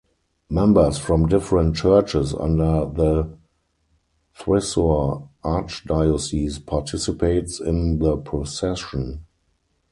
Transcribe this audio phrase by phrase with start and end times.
[0.49, 3.37] Members from different churches under the
[4.35, 9.25] Thrissur Archdiocese participates in the procession.